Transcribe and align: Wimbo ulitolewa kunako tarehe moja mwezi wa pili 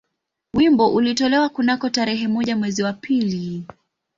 Wimbo 0.53 0.93
ulitolewa 0.93 1.49
kunako 1.49 1.89
tarehe 1.89 2.27
moja 2.27 2.55
mwezi 2.55 2.83
wa 2.83 2.93
pili 2.93 3.63